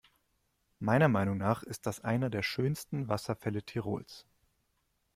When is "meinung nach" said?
1.09-1.61